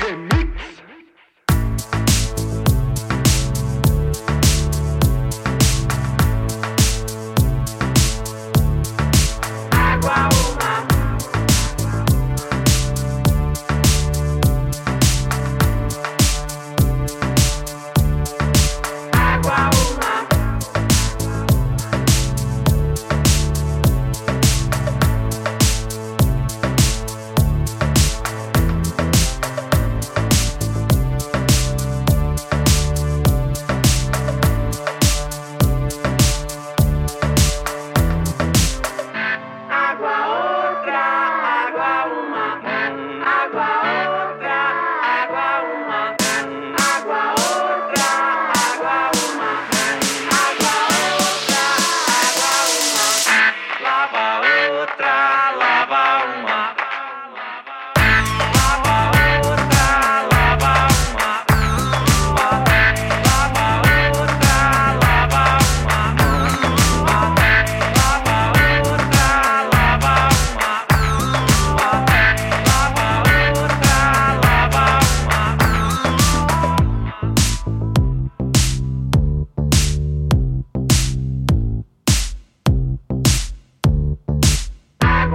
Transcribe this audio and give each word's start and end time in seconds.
Ali 0.00 0.31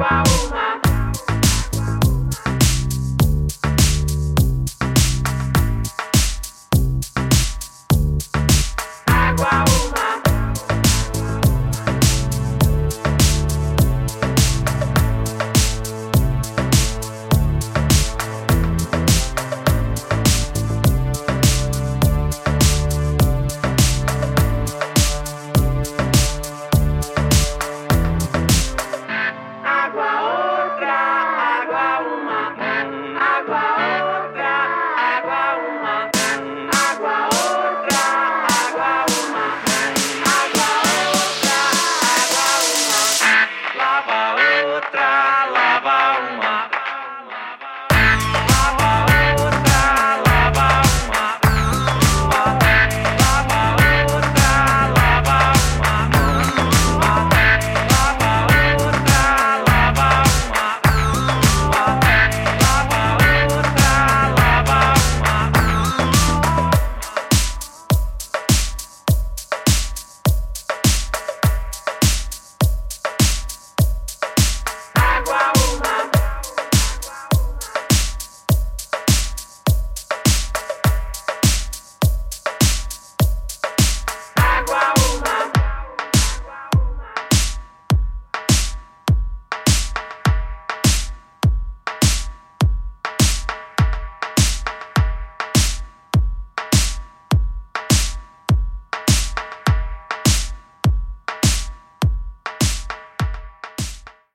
Água 0.03 0.36